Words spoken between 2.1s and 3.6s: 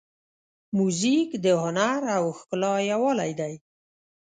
او ښکلا یووالی دی.